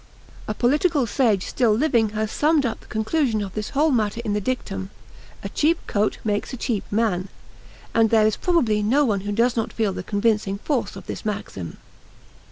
[0.47, 4.33] A political sage still living has summed up the conclusion of this whole matter in
[4.33, 4.89] the dictum:
[5.43, 7.27] "A cheap coat makes a cheap man,"
[7.93, 11.19] and there is probably no one who does not feel the convincing force of the
[11.23, 11.77] maxim.